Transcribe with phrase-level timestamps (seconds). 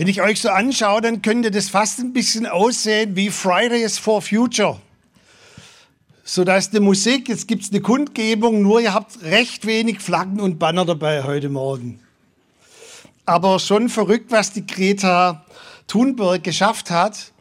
[0.00, 4.22] Wenn ich euch so anschaue, dann könnte das fast ein bisschen aussehen wie Fridays for
[4.22, 4.80] Future.
[6.24, 10.00] So da ist eine Musik, jetzt gibt es eine Kundgebung, nur ihr habt recht wenig
[10.00, 12.00] Flaggen und Banner dabei heute Morgen.
[13.26, 15.44] Aber schon verrückt, was die Greta
[15.86, 17.32] Thunberg geschafft hat.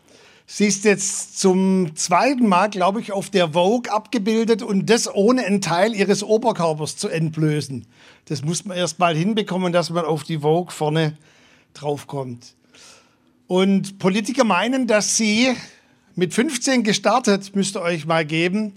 [0.46, 5.46] Sie ist jetzt zum zweiten Mal, glaube ich, auf der Vogue abgebildet und das ohne
[5.46, 7.86] einen Teil ihres Oberkörpers zu entblößen.
[8.26, 11.16] Das muss man erst mal hinbekommen, dass man auf die Vogue vorne
[11.74, 12.56] draufkommt.
[13.48, 15.56] Und Politiker meinen, dass sie
[16.16, 18.74] mit 15 gestartet, müsst ihr euch mal geben,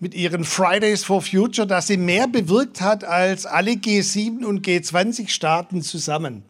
[0.00, 5.82] mit ihren Fridays for Future, dass sie mehr bewirkt hat als alle G7 und G20-Staaten
[5.82, 6.44] zusammen.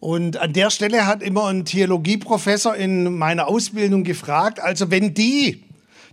[0.00, 5.62] Und an der Stelle hat immer ein Theologieprofessor in meiner Ausbildung gefragt, also wenn die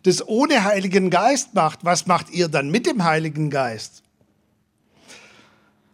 [0.03, 4.03] das ohne Heiligen Geist macht, was macht ihr dann mit dem Heiligen Geist?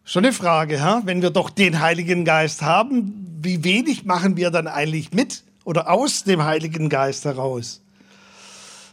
[0.08, 1.02] Schon eine Frage, hä?
[1.06, 5.90] wenn wir doch den Heiligen Geist haben, wie wenig machen wir dann eigentlich mit oder
[5.90, 7.82] aus dem Heiligen Geist heraus?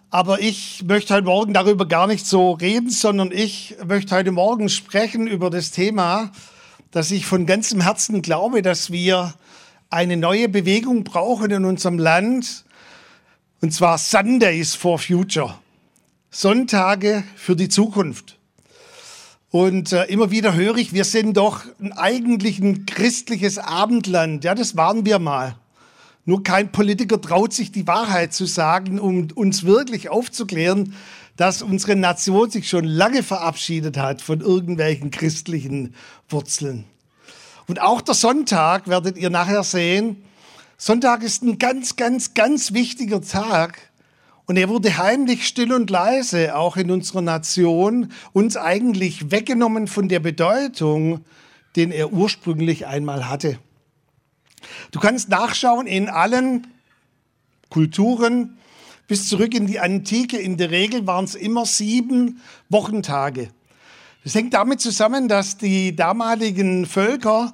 [0.09, 4.71] Aber ich möchte heute Morgen darüber gar nicht so reden, sondern ich möchte heute Morgen
[4.71, 6.33] sprechen über das Thema,
[6.93, 9.35] dass ich von ganzem Herzen glaube, dass wir
[9.91, 12.65] eine neue Bewegung brauchen in unserem Land,
[13.61, 15.59] und zwar Sundays for Future,
[16.31, 18.39] Sonntage für die Zukunft.
[19.53, 21.61] Und äh, immer wieder höre ich, wir sind doch
[21.95, 24.45] eigentlich ein christliches Abendland.
[24.45, 25.57] Ja, das waren wir mal.
[26.25, 30.95] Nur kein Politiker traut sich die Wahrheit zu sagen, um uns wirklich aufzuklären,
[31.37, 35.95] dass unsere Nation sich schon lange verabschiedet hat von irgendwelchen christlichen
[36.31, 36.85] Wurzeln.
[37.67, 40.25] Und auch der Sonntag werdet ihr nachher sehen.
[40.79, 43.79] Sonntag ist ein ganz, ganz, ganz wichtiger Tag
[44.47, 50.09] und er wurde heimlich still und leise, auch in unserer Nation, uns eigentlich weggenommen von
[50.09, 51.25] der Bedeutung,
[51.77, 53.59] den er ursprünglich einmal hatte.
[54.91, 56.67] Du kannst nachschauen in allen
[57.71, 58.59] Kulturen
[59.09, 60.39] bis zurück in die Antike.
[60.39, 63.49] In der Regel waren es immer sieben Wochentage.
[64.25, 67.53] Das hängt damit zusammen, dass die damaligen Völker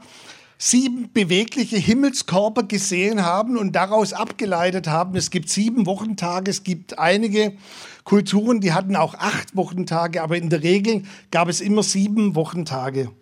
[0.58, 6.98] sieben bewegliche Himmelskörper gesehen haben und daraus abgeleitet haben, es gibt sieben Wochentage, es gibt
[6.98, 7.54] einige
[8.02, 13.12] Kulturen, die hatten auch acht Wochentage, aber in der Regel gab es immer sieben Wochentage.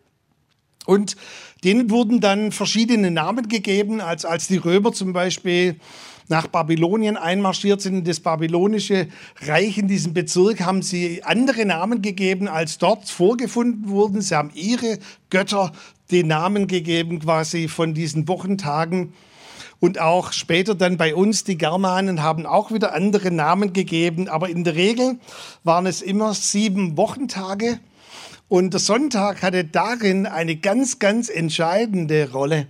[0.86, 1.16] Und
[1.64, 5.76] denen wurden dann verschiedene Namen gegeben, als, als die Römer zum Beispiel
[6.28, 9.08] nach Babylonien einmarschiert sind, in das babylonische
[9.42, 14.20] Reich in diesem Bezirk, haben sie andere Namen gegeben, als dort vorgefunden wurden.
[14.20, 14.98] Sie haben ihre
[15.30, 15.72] Götter
[16.10, 19.12] den Namen gegeben quasi von diesen Wochentagen.
[19.78, 24.28] Und auch später dann bei uns, die Germanen haben auch wieder andere Namen gegeben.
[24.28, 25.18] Aber in der Regel
[25.64, 27.78] waren es immer sieben Wochentage.
[28.48, 32.68] Und der Sonntag hatte darin eine ganz, ganz entscheidende Rolle.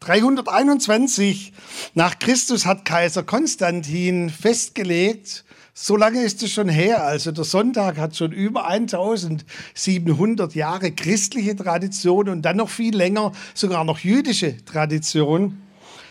[0.00, 1.52] 321
[1.94, 5.44] nach Christus hat Kaiser Konstantin festgelegt,
[5.80, 7.04] so lange ist es schon her.
[7.04, 13.30] Also der Sonntag hat schon über 1700 Jahre christliche Tradition und dann noch viel länger
[13.54, 15.62] sogar noch jüdische Tradition,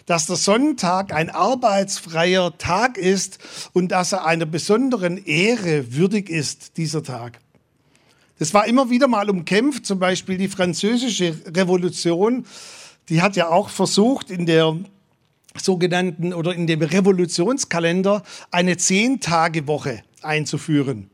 [0.05, 3.39] dass der Sonntag ein arbeitsfreier Tag ist
[3.73, 7.39] und dass er einer besonderen Ehre würdig ist, dieser Tag.
[8.39, 12.45] Das war immer wieder mal umkämpft, zum Beispiel die französische Revolution,
[13.09, 14.77] die hat ja auch versucht, in der
[15.59, 21.09] sogenannten oder in dem Revolutionskalender eine Zehn-Tage-Woche einzuführen.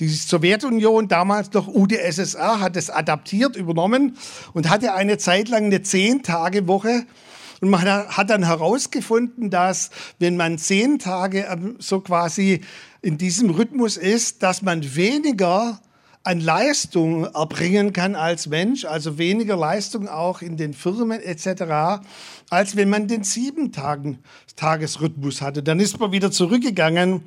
[0.00, 4.16] Die Sowjetunion, damals noch UdSSR, hat es adaptiert, übernommen
[4.52, 7.06] und hatte eine Zeit lang eine Zehn-Tage-Woche.
[7.60, 12.60] Und man hat dann herausgefunden, dass wenn man zehn Tage ähm, so quasi
[13.02, 15.80] in diesem Rhythmus ist, dass man weniger
[16.24, 22.02] an Leistung erbringen kann als Mensch, also weniger Leistung auch in den Firmen etc.,
[22.48, 24.18] als wenn man den sieben Tagen
[24.56, 25.62] Tagesrhythmus hatte.
[25.62, 27.22] Dann ist man wieder zurückgegangen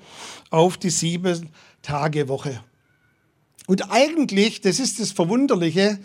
[0.49, 1.49] auf die sieben
[1.83, 2.59] Tage Woche.
[3.67, 5.99] Und eigentlich, das ist das Verwunderliche,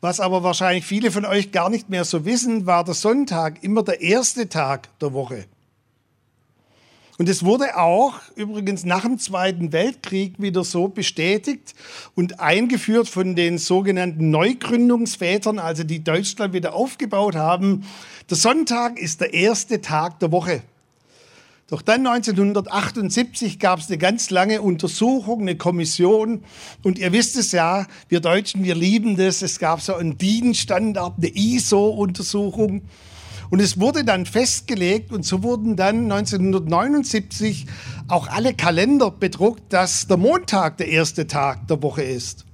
[0.00, 3.82] was aber wahrscheinlich viele von euch gar nicht mehr so wissen, war der Sonntag immer
[3.82, 5.46] der erste Tag der Woche.
[7.16, 11.74] Und es wurde auch übrigens nach dem Zweiten Weltkrieg wieder so bestätigt
[12.16, 17.84] und eingeführt von den sogenannten Neugründungsvätern, also die Deutschland wieder aufgebaut haben.
[18.30, 20.62] Der Sonntag ist der erste Tag der Woche.
[21.68, 26.42] Doch dann 1978 gab es eine ganz lange Untersuchung, eine Kommission.
[26.82, 29.40] Und ihr wisst es ja, wir Deutschen, wir lieben das.
[29.40, 32.82] Es gab so einen DIN-Standard, eine ISO-Untersuchung.
[33.50, 37.66] Und es wurde dann festgelegt und so wurden dann 1979
[38.08, 42.44] auch alle Kalender bedruckt, dass der Montag der erste Tag der Woche ist.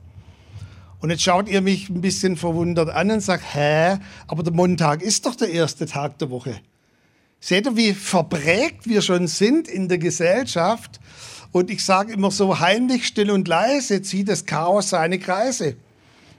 [1.01, 3.97] Und jetzt schaut ihr mich ein bisschen verwundert an und sagt, hä,
[4.27, 6.61] aber der Montag ist doch der erste Tag der Woche.
[7.41, 11.01] Seht ihr, wie verprägt wir schon sind in der Gesellschaft?
[11.53, 15.77] Und ich sage immer so heimlich, still und leise zieht das Chaos seine Kreise.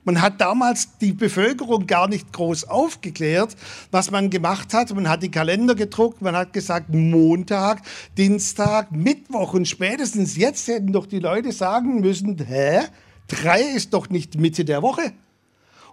[0.04, 3.56] Man hat damals die Bevölkerung gar nicht groß aufgeklärt,
[3.92, 4.94] was man gemacht hat.
[4.96, 7.82] Man hat die Kalender gedruckt, man hat gesagt Montag,
[8.18, 12.82] Dienstag, Mittwoch und spätestens jetzt hätten doch die Leute sagen müssen, hä?
[13.28, 15.14] Drei ist doch nicht Mitte der Woche.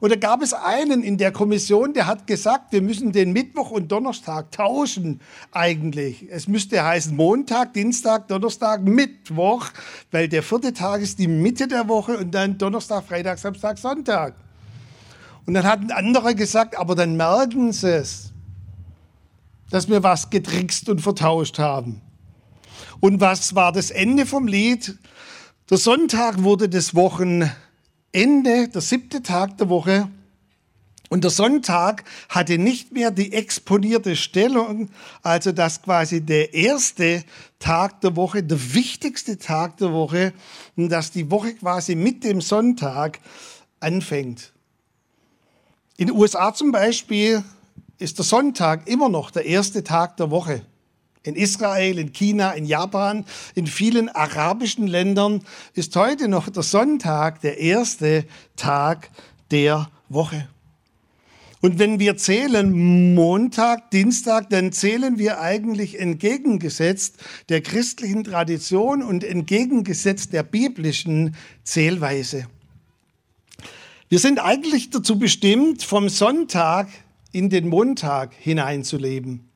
[0.01, 3.71] Und da gab es einen in der Kommission, der hat gesagt, wir müssen den Mittwoch
[3.71, 6.27] und Donnerstag tauschen eigentlich.
[6.31, 9.67] Es müsste heißen Montag, Dienstag, Donnerstag, Mittwoch,
[10.13, 14.35] weil der vierte Tag ist die Mitte der Woche und dann Donnerstag, Freitag, Samstag, Sonntag.
[15.47, 18.33] Und dann hat ein anderer gesagt, aber dann merken sie es,
[19.71, 22.03] dass wir was getrickst und vertauscht haben.
[23.01, 24.97] Und was war das Ende vom Lied?
[25.71, 26.95] Der Sonntag wurde das
[28.15, 30.09] Wochenende, der siebte Tag der Woche.
[31.11, 34.91] Und der Sonntag hatte nicht mehr die exponierte Stellung,
[35.23, 37.25] also dass quasi der erste
[37.59, 40.33] Tag der Woche, der wichtigste Tag der Woche,
[40.77, 43.21] und dass die Woche quasi mit dem Sonntag
[43.81, 44.53] anfängt.
[45.97, 47.43] In den USA zum Beispiel
[47.99, 50.63] ist der Sonntag immer noch der erste Tag der Woche.
[51.23, 53.25] In Israel, in China, in Japan,
[53.55, 55.43] in vielen arabischen Ländern
[55.75, 58.25] ist heute noch der Sonntag der erste
[58.57, 59.11] Tag
[59.51, 60.49] der Woche.
[61.61, 67.17] Und wenn wir zählen Montag, Dienstag, dann zählen wir eigentlich entgegengesetzt
[67.49, 72.47] der christlichen Tradition und entgegengesetzt der biblischen Zählweise.
[74.09, 76.89] Wir sind eigentlich dazu bestimmt, vom Sonntag
[77.33, 79.48] in den Montag hineinzuleben.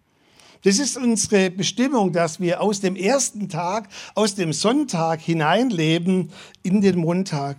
[0.62, 6.31] Das ist unsere Bestimmung, dass wir aus dem ersten Tag, aus dem Sonntag hineinleben
[6.62, 7.56] in den Montag.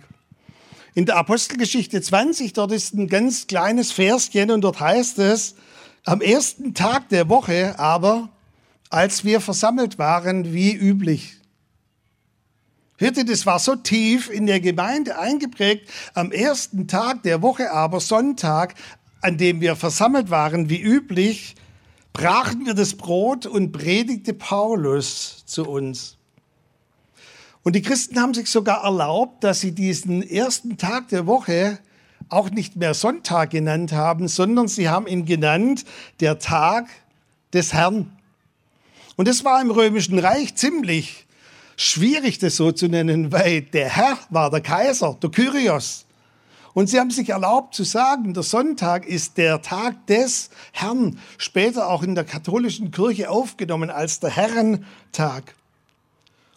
[0.94, 5.54] In der Apostelgeschichte 20, dort ist ein ganz kleines Verschen und dort heißt es,
[6.06, 8.30] am ersten Tag der Woche aber,
[8.88, 11.36] als wir versammelt waren, wie üblich.
[12.96, 18.00] Hörte, das war so tief in der Gemeinde eingeprägt, am ersten Tag der Woche aber,
[18.00, 18.74] Sonntag,
[19.20, 21.56] an dem wir versammelt waren, wie üblich,
[22.14, 26.16] brachen wir das Brot und predigte Paulus zu uns.
[27.62, 31.78] Und die Christen haben sich sogar erlaubt, dass sie diesen ersten Tag der Woche
[32.28, 35.84] auch nicht mehr Sonntag genannt haben, sondern sie haben ihn genannt
[36.20, 36.86] der Tag
[37.52, 38.10] des Herrn.
[39.16, 41.26] Und es war im römischen Reich ziemlich
[41.76, 46.06] schwierig, das so zu nennen, weil der Herr war der Kaiser, der Kyrios.
[46.74, 51.88] Und sie haben sich erlaubt zu sagen, der Sonntag ist der Tag des Herrn, später
[51.88, 55.54] auch in der katholischen Kirche aufgenommen als der Herrentag.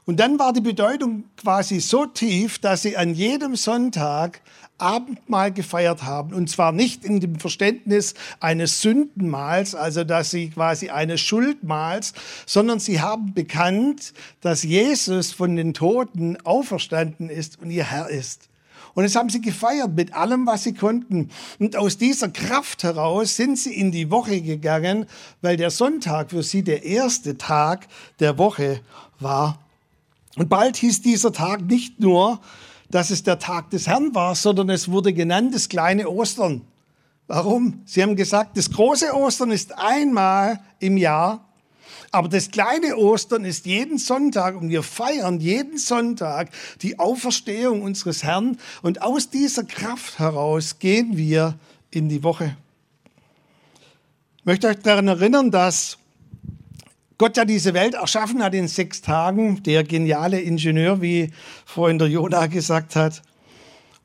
[0.06, 4.42] Und dann war die Bedeutung quasi so tief, dass sie an jedem Sonntag
[4.78, 6.34] Abendmahl gefeiert haben.
[6.34, 12.14] Und zwar nicht in dem Verständnis eines Sündenmahls, also dass sie quasi eines Schuldmahls,
[12.46, 18.47] sondern sie haben bekannt, dass Jesus von den Toten auferstanden ist und ihr Herr ist.
[18.98, 21.30] Und das haben sie gefeiert mit allem, was sie konnten.
[21.60, 25.06] Und aus dieser Kraft heraus sind sie in die Woche gegangen,
[25.44, 27.88] weil der Sonntag für sie der erste Tag
[28.20, 28.82] der Woche
[29.20, 29.60] war.
[30.36, 32.40] Und bald hieß dieser Tag nicht nur,
[32.90, 36.64] dass es der Tag des Herrn war, sondern es wurde genannt das kleine Ostern.
[37.28, 37.84] Warum?
[37.86, 41.47] Sie haben gesagt, das große Ostern ist einmal im Jahr
[42.12, 46.50] aber das kleine Ostern ist jeden Sonntag und wir feiern jeden Sonntag
[46.82, 51.56] die Auferstehung unseres Herrn und aus dieser Kraft heraus gehen wir
[51.92, 52.56] in die Woche.
[54.38, 55.98] Ich möchte euch daran erinnern, dass
[57.18, 61.32] Gott ja diese Welt erschaffen hat in sechs Tagen, der geniale Ingenieur, wie
[61.66, 63.24] Freund der Jona gesagt hat.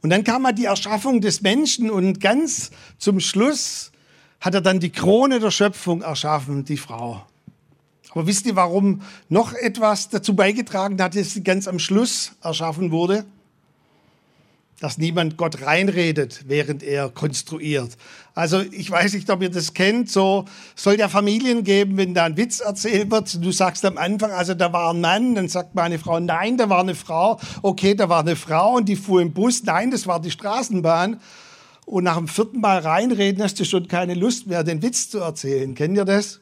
[0.02, 3.92] Und dann kam mal die Erschaffung des Menschen und ganz zum Schluss
[4.40, 7.24] hat er dann die Krone der Schöpfung erschaffen, die Frau.
[8.14, 12.90] Aber wisst ihr, warum noch etwas dazu beigetragen hat, dass sie ganz am Schluss erschaffen
[12.90, 13.24] wurde?
[14.80, 17.96] Dass niemand Gott reinredet, während er konstruiert.
[18.34, 20.10] Also ich weiß nicht, ob ihr das kennt.
[20.10, 23.42] So soll ja Familien geben, wenn da ein Witz erzählt wird.
[23.42, 26.68] Du sagst am Anfang, also da war ein Mann, dann sagt meine Frau, nein, da
[26.68, 27.38] war eine Frau.
[27.62, 29.62] Okay, da war eine Frau und die fuhr im Bus.
[29.62, 31.20] Nein, das war die Straßenbahn.
[31.86, 35.18] Und nach dem vierten Mal reinreden hast du schon keine Lust mehr, den Witz zu
[35.18, 35.74] erzählen.
[35.74, 36.41] Kennt ihr das?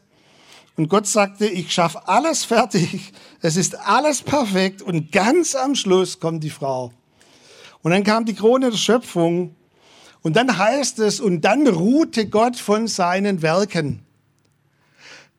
[0.77, 3.13] Und Gott sagte, ich schaffe alles fertig,
[3.43, 6.93] es ist alles perfekt und ganz am Schluss kommt die Frau.
[7.83, 9.55] Und dann kam die Krone der Schöpfung
[10.23, 14.05] und dann heißt es, und dann ruhte Gott von seinen Werken.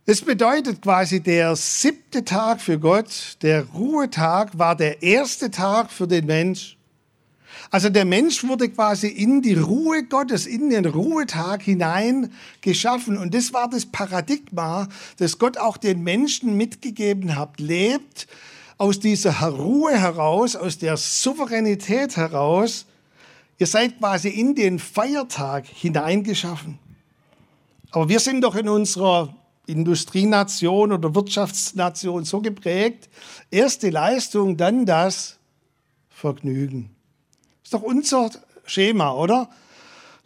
[0.06, 6.08] Es bedeutet quasi, der siebte Tag für Gott, der Ruhetag, war der erste Tag für
[6.08, 6.78] den Mensch.
[7.74, 13.18] Also der Mensch wurde quasi in die Ruhe Gottes, in den Ruhetag hinein geschaffen.
[13.18, 17.62] Und das war das Paradigma, das Gott auch den Menschen mitgegeben hat.
[17.62, 18.28] Lebt
[18.78, 22.86] aus dieser Ruhe heraus, aus der Souveränität heraus.
[23.58, 26.78] Ihr seid quasi in den Feiertag hineingeschaffen.
[27.92, 29.34] Aber wir sind doch in unserer
[29.66, 33.08] Industrienation oder Wirtschaftsnation so geprägt,
[33.50, 35.38] erste Leistung, dann das
[36.10, 36.90] Vergnügen.
[37.72, 38.30] Ist doch unser
[38.66, 39.50] Schema, oder?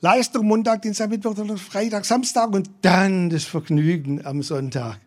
[0.01, 4.99] Leistung Montag, Dienstag, Mittwoch, Freitag, Samstag und dann das Vergnügen am Sonntag.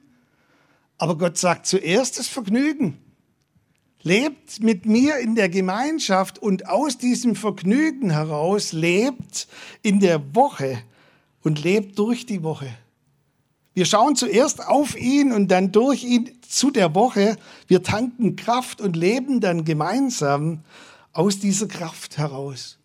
[0.98, 2.96] Aber Gott sagt zuerst das Vergnügen.
[4.02, 9.48] Lebt mit mir in der Gemeinschaft und aus diesem Vergnügen heraus lebt
[9.82, 10.78] in der Woche
[11.42, 12.68] und lebt durch die Woche.
[13.74, 17.36] Wir schauen zuerst auf ihn und dann durch ihn zu der Woche.
[17.66, 20.62] Wir tanken Kraft und leben dann gemeinsam
[21.18, 22.78] aus dieser Kraft heraus.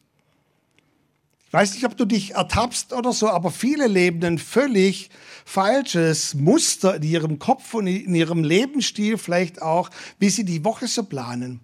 [1.46, 5.12] Ich weiß nicht, ob du dich ertappst oder so, aber viele leben ein völlig
[5.46, 10.88] falsches Muster in ihrem Kopf und in ihrem Lebensstil vielleicht auch, wie sie die Woche
[10.88, 11.60] so planen.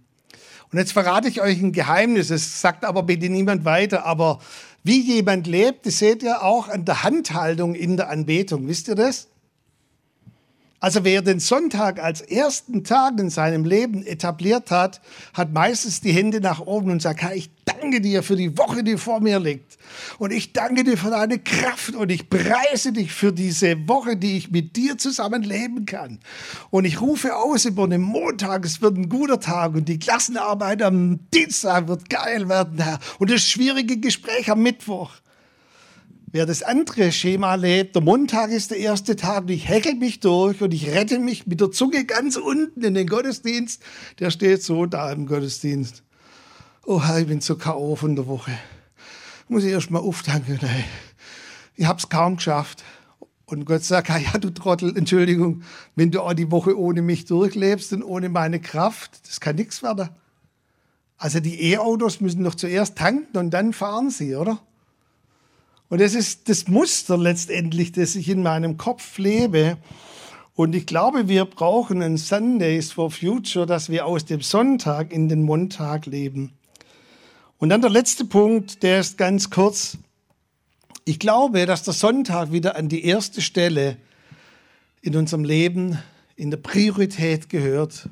[0.72, 4.40] Und jetzt verrate ich euch ein Geheimnis, es sagt aber bitte niemand weiter, aber
[4.84, 8.68] wie jemand lebt, das seht ihr auch an der Handhaltung in der Anbetung.
[8.68, 9.28] Wisst ihr das?
[10.82, 15.02] Also wer den Sonntag als ersten Tag in seinem Leben etabliert hat,
[15.34, 18.82] hat meistens die Hände nach oben und sagt, Herr, ich danke dir für die Woche,
[18.82, 19.78] die vor mir liegt.
[20.20, 24.38] Und ich danke dir für deine Kraft und ich preise dich für diese Woche, die
[24.38, 26.20] ich mit dir zusammen leben kann.
[26.70, 30.82] Und ich rufe aus über den Montag, es wird ein guter Tag und die Klassenarbeit
[30.82, 33.00] am Dienstag wird geil werden, Herr.
[33.18, 35.12] Und das schwierige Gespräch am Mittwoch.
[36.32, 40.20] Wer das andere Schema lebt, der Montag ist der erste Tag und ich heckel mich
[40.20, 43.82] durch und ich rette mich mit der Zunge ganz unten in den Gottesdienst.
[44.20, 46.04] Der steht so da im Gottesdienst.
[46.86, 47.96] Oh, ich bin so K.O.
[47.96, 48.52] von der Woche.
[49.48, 50.60] Muss ich erst mal auftanken.
[50.62, 50.84] Nein.
[51.76, 52.84] Ich hab's kaum geschafft.
[53.46, 55.64] Und Gott sagt, ja, du Trottel, Entschuldigung,
[55.96, 59.82] wenn du auch die Woche ohne mich durchlebst und ohne meine Kraft, das kann nichts
[59.82, 60.10] werden.
[61.18, 64.62] Also die E-Autos müssen doch zuerst tanken und dann fahren sie, oder?
[65.90, 69.78] Und das ist das Muster letztendlich, das ich in meinem Kopf lebe.
[70.54, 75.30] Und ich glaube, wir brauchen ein Sundays for Future, dass wir aus dem Sonntag in
[75.30, 76.54] den Montag leben.
[77.58, 79.98] Und dann der letzte Punkt, der ist ganz kurz.
[81.06, 83.98] Ich glaube, dass der Sonntag wieder an die erste Stelle
[85.02, 85.98] in unserem Leben,
[86.36, 88.08] in der Priorität gehört.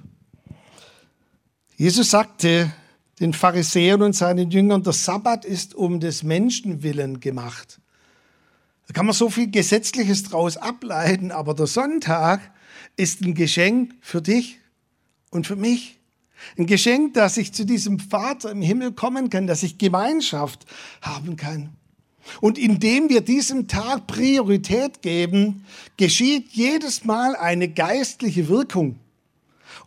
[1.75, 2.71] Jesus sagte,
[3.19, 7.79] den Pharisäern und seinen Jüngern, der Sabbat ist um des Menschen willen gemacht.
[8.87, 12.39] Da kann man so viel Gesetzliches draus ableiten, aber der Sonntag
[12.95, 14.59] ist ein Geschenk für dich
[15.29, 15.99] und für mich.
[16.57, 20.65] Ein Geschenk, dass ich zu diesem Vater im Himmel kommen kann, dass ich Gemeinschaft
[21.01, 21.75] haben kann.
[22.41, 25.65] Und indem wir diesem Tag Priorität geben,
[25.97, 28.99] geschieht jedes Mal eine geistliche Wirkung.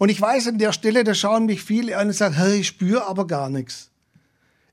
[0.00, 2.68] Und ich weiß an der Stelle, da schauen mich viele an und sagen, hey, ich
[2.68, 3.90] spüre aber gar nichts.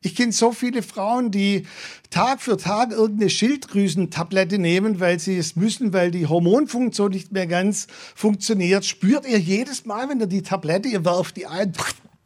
[0.01, 1.67] Ich kenne so viele Frauen, die
[2.09, 7.45] Tag für Tag irgendeine Schilddrüsentablette nehmen, weil sie es müssen, weil die Hormonfunktion nicht mehr
[7.45, 8.85] ganz funktioniert.
[8.85, 11.73] Spürt ihr jedes Mal, wenn ihr die Tablette, ihr werft die ein,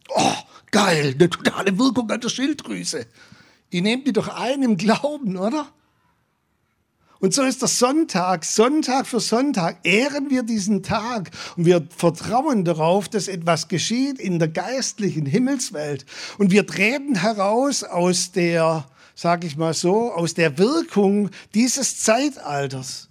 [0.09, 0.33] oh,
[0.69, 3.07] geil, eine totale Wirkung an der Schilddrüse.
[3.71, 5.73] Ihr nehmt die doch ein im Glauben, oder?
[7.21, 12.65] Und so ist der Sonntag, Sonntag für Sonntag, ehren wir diesen Tag und wir vertrauen
[12.65, 16.07] darauf, dass etwas geschieht in der geistlichen Himmelswelt.
[16.39, 23.10] Und wir treten heraus aus der, sag ich mal so, aus der Wirkung dieses Zeitalters.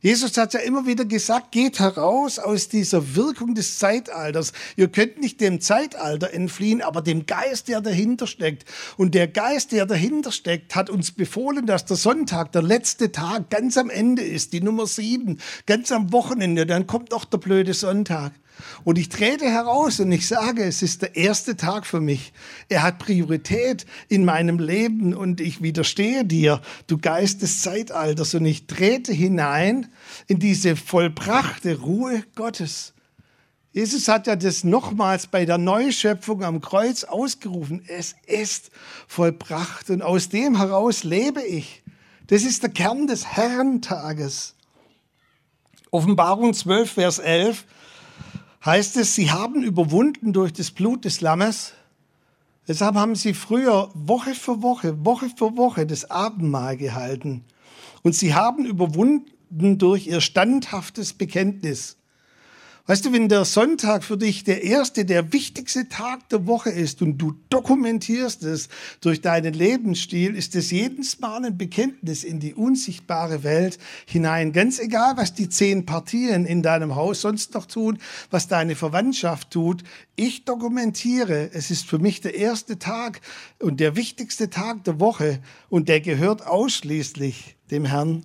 [0.00, 4.52] Jesus hat ja immer wieder gesagt, geht heraus aus dieser Wirkung des Zeitalters.
[4.76, 8.64] Ihr könnt nicht dem Zeitalter entfliehen, aber dem Geist, der dahinter steckt.
[8.96, 13.50] Und der Geist, der dahinter steckt, hat uns befohlen, dass der Sonntag, der letzte Tag,
[13.50, 16.64] ganz am Ende ist, die Nummer sieben, ganz am Wochenende.
[16.64, 18.32] Dann kommt noch der blöde Sonntag.
[18.84, 22.32] Und ich trete heraus und ich sage, es ist der erste Tag für mich.
[22.68, 28.34] Er hat Priorität in meinem Leben und ich widerstehe dir, du Geist des Zeitalters.
[28.34, 29.88] Und ich trete hinein
[30.26, 32.94] in diese vollbrachte Ruhe Gottes.
[33.72, 37.84] Jesus hat ja das nochmals bei der Neuschöpfung am Kreuz ausgerufen.
[37.86, 38.70] Es ist
[39.06, 41.82] vollbracht und aus dem heraus lebe ich.
[42.28, 44.54] Das ist der Kern des Herrentages.
[45.90, 47.64] Offenbarung 12, Vers 11
[48.64, 51.74] heißt es, sie haben überwunden durch das Blut des Lammes.
[52.66, 57.44] Deshalb haben sie früher Woche für Woche, Woche für Woche das Abendmahl gehalten.
[58.02, 61.97] Und sie haben überwunden durch ihr standhaftes Bekenntnis.
[62.88, 67.02] Weißt du, wenn der Sonntag für dich der erste, der wichtigste Tag der Woche ist
[67.02, 68.70] und du dokumentierst es
[69.02, 74.54] durch deinen Lebensstil, ist es jedes Mal ein Bekenntnis in die unsichtbare Welt hinein.
[74.54, 77.98] Ganz egal, was die zehn Partien in deinem Haus sonst noch tun,
[78.30, 79.84] was deine Verwandtschaft tut.
[80.16, 83.20] Ich dokumentiere, es ist für mich der erste Tag
[83.58, 88.24] und der wichtigste Tag der Woche und der gehört ausschließlich dem Herrn.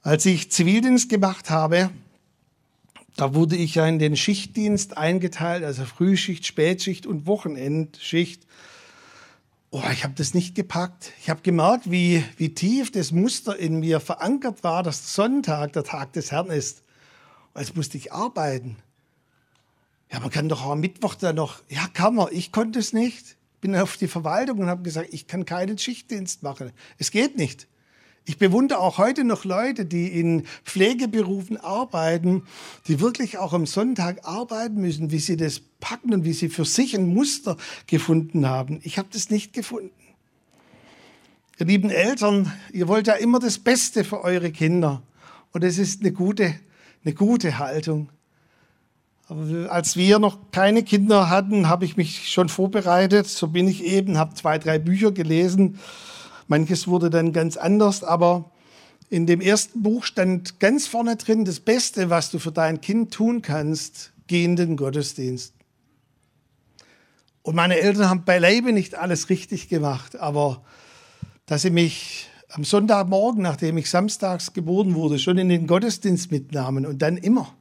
[0.00, 1.90] Als ich Zivildienst gemacht habe,
[3.16, 8.46] da wurde ich ja in den Schichtdienst eingeteilt, also Frühschicht, Spätschicht und Wochenendschicht.
[9.70, 11.12] Oh, ich habe das nicht gepackt.
[11.20, 15.84] Ich habe gemerkt, wie, wie tief das Muster in mir verankert war, dass Sonntag der
[15.84, 16.82] Tag des Herrn ist.
[17.54, 18.76] Und jetzt musste ich arbeiten.
[20.12, 22.28] Ja, man kann doch am Mittwoch dann noch, ja, kann man.
[22.30, 23.36] Ich konnte es nicht.
[23.60, 26.70] Bin auf die Verwaltung und habe gesagt, ich kann keinen Schichtdienst machen.
[26.98, 27.66] Es geht nicht.
[28.28, 32.42] Ich bewundere auch heute noch Leute, die in Pflegeberufen arbeiten,
[32.88, 36.64] die wirklich auch am Sonntag arbeiten müssen, wie sie das packen und wie sie für
[36.64, 37.56] sich ein Muster
[37.86, 38.80] gefunden haben.
[38.82, 39.92] Ich habe das nicht gefunden.
[41.60, 45.02] Ihr lieben Eltern, ihr wollt ja immer das Beste für eure Kinder.
[45.52, 46.56] Und es ist eine gute,
[47.04, 48.08] eine gute Haltung.
[49.28, 53.28] Aber als wir noch keine Kinder hatten, habe ich mich schon vorbereitet.
[53.28, 55.78] So bin ich eben, habe zwei, drei Bücher gelesen
[56.48, 58.50] Manches wurde dann ganz anders, aber
[59.08, 63.12] in dem ersten Buch stand ganz vorne drin, das Beste, was du für dein Kind
[63.12, 65.54] tun kannst, geh in den Gottesdienst.
[67.42, 70.64] Und meine Eltern haben beileibe nicht alles richtig gemacht, aber
[71.46, 76.86] dass sie mich am Sonntagmorgen, nachdem ich samstags geboren wurde, schon in den Gottesdienst mitnahmen
[76.86, 77.54] und dann immer.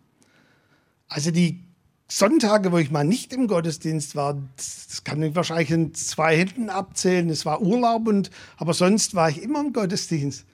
[1.08, 1.64] Also die
[2.08, 6.70] Sonntage, wo ich mal nicht im Gottesdienst war, das kann ich wahrscheinlich in zwei Händen
[6.70, 7.30] abzählen.
[7.30, 10.46] Es war Urlaub und, aber sonst war ich immer im Gottesdienst.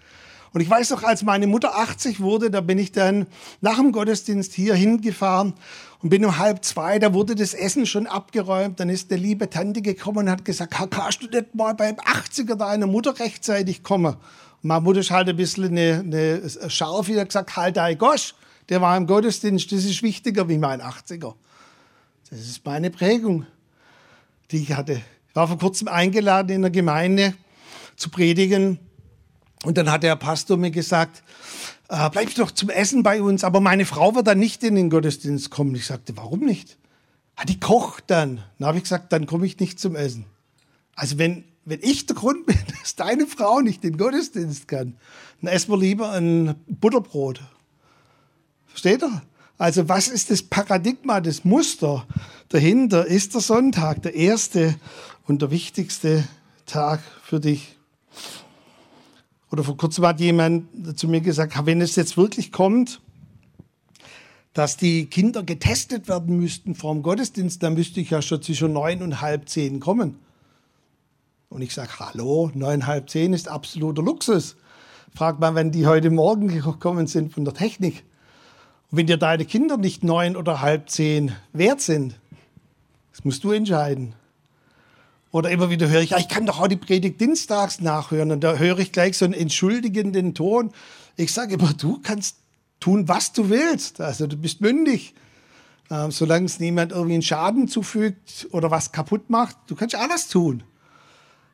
[0.53, 3.27] Und ich weiß noch, als meine Mutter 80 wurde, da bin ich dann
[3.59, 5.53] nach dem Gottesdienst hier hingefahren
[5.99, 8.79] und bin um halb zwei, da wurde das Essen schon abgeräumt.
[8.79, 12.55] Dann ist eine liebe Tante gekommen und hat gesagt, kannst du nicht mal beim 80er
[12.55, 14.15] deiner Mutter rechtzeitig kommen?
[14.15, 18.35] Und meine Mutter ist halt ein bisschen eine, eine scharf, hat gesagt, halt dein Gosch
[18.69, 21.33] der war im Gottesdienst, das ist wichtiger wie mein 80er.
[22.29, 23.45] Das ist meine Prägung,
[24.51, 25.01] die ich hatte.
[25.29, 27.33] Ich war vor kurzem eingeladen in der Gemeinde
[27.95, 28.79] zu predigen
[29.63, 31.23] und dann hat der Pastor mir gesagt,
[31.89, 34.89] äh, bleib doch zum Essen bei uns, aber meine Frau wird dann nicht in den
[34.89, 35.75] Gottesdienst kommen.
[35.75, 36.77] Ich sagte, warum nicht?
[37.35, 38.43] Ah, die kocht dann.
[38.57, 40.25] Dann habe ich gesagt, dann komme ich nicht zum Essen.
[40.95, 44.95] Also wenn, wenn ich der Grund bin, dass deine Frau nicht in den Gottesdienst kann,
[45.41, 47.41] dann essen wir lieber ein Butterbrot
[48.71, 49.21] Versteht ihr?
[49.57, 52.07] Also was ist das Paradigma, das Muster
[52.49, 53.05] dahinter?
[53.05, 54.75] Ist der Sonntag der erste
[55.27, 56.27] und der wichtigste
[56.65, 57.77] Tag für dich?
[59.51, 63.01] Oder vor kurzem hat jemand zu mir gesagt, wenn es jetzt wirklich kommt,
[64.53, 68.73] dass die Kinder getestet werden müssten vor dem Gottesdienst, dann müsste ich ja schon zwischen
[68.73, 70.19] neun und halb zehn kommen.
[71.49, 74.55] Und ich sage, hallo, neun, halb zehn ist absoluter Luxus.
[75.13, 78.03] Frag mal, wenn die heute Morgen gekommen sind von der Technik.
[78.91, 82.15] Und wenn dir deine Kinder nicht neun oder halb zehn wert sind,
[83.11, 84.13] das musst du entscheiden.
[85.31, 88.31] Oder immer wieder höre ich, ja, ich kann doch auch die Predigt dienstags nachhören.
[88.31, 90.71] Und da höre ich gleich so einen entschuldigenden Ton.
[91.15, 92.37] Ich sage immer, du kannst
[92.81, 94.01] tun, was du willst.
[94.01, 95.13] Also du bist mündig.
[95.89, 100.27] Ähm, solange es niemand irgendwie einen Schaden zufügt oder was kaputt macht, du kannst alles
[100.27, 100.63] tun.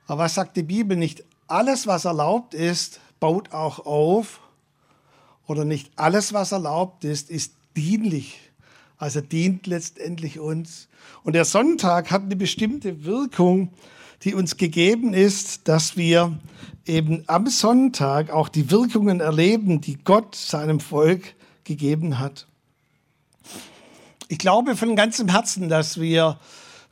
[0.07, 0.97] Aber was sagt die Bibel?
[0.97, 4.39] Nicht alles, was erlaubt ist, baut auch auf
[5.47, 8.39] oder nicht alles, was erlaubt ist, ist dienlich.
[8.97, 10.87] Also dient letztendlich uns.
[11.23, 13.69] Und der Sonntag hat eine bestimmte Wirkung,
[14.23, 16.37] die uns gegeben ist, dass wir
[16.85, 22.47] eben am Sonntag auch die Wirkungen erleben, die Gott seinem Volk gegeben hat.
[24.27, 26.39] Ich glaube von ganzem Herzen, dass wir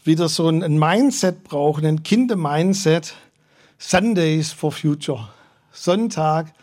[0.03, 3.15] wieder so ein Mindset brauchen, ein Kinder-Mindset.
[3.77, 5.29] Sundays for Future.
[5.71, 6.53] Sonntag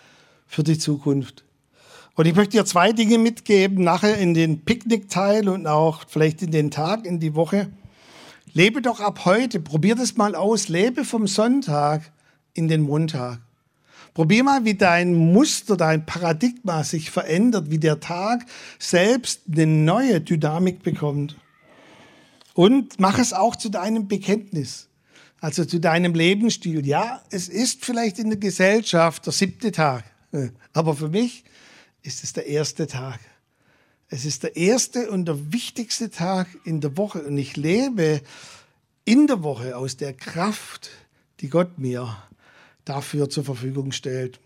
[0.47, 1.45] für die Zukunft.
[2.15, 6.51] Und ich möchte dir zwei Dinge mitgeben, nachher in den Picknickteil und auch vielleicht in
[6.51, 7.71] den Tag, in die Woche.
[8.53, 12.13] Lebe doch ab heute, probier das mal aus, lebe vom Sonntag
[12.53, 13.41] in den Montag.
[14.13, 18.45] Probier mal, wie dein Muster, dein Paradigma sich verändert, wie der Tag
[18.79, 21.37] selbst eine neue Dynamik bekommt.
[22.53, 24.89] Und mach es auch zu deinem Bekenntnis,
[25.41, 26.87] also zu deinem Lebensstil.
[26.87, 30.05] Ja, es ist vielleicht in der Gesellschaft der siebte Tag,
[30.75, 31.45] aber für mich
[32.03, 33.21] ist es der erste Tag.
[34.09, 38.21] Es ist der erste und der wichtigste Tag in der Woche und ich lebe
[39.05, 40.91] in der Woche aus der Kraft,
[41.41, 42.17] die Gott mir
[42.85, 44.39] dafür zur Verfügung stellt.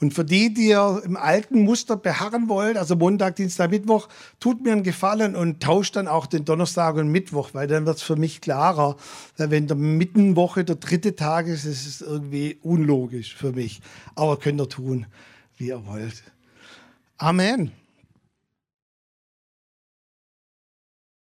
[0.00, 4.08] Und für die, die ihr im alten Muster beharren wollt, also Montag, Dienstag, Mittwoch,
[4.40, 7.98] tut mir einen Gefallen und tauscht dann auch den Donnerstag und Mittwoch, weil dann wird
[7.98, 8.96] es für mich klarer.
[9.36, 13.80] Weil wenn der Mittenwoche der dritte Tag ist, ist es irgendwie unlogisch für mich.
[14.14, 15.06] Aber könnt ihr tun,
[15.56, 16.22] wie ihr wollt.
[17.20, 17.72] Amen.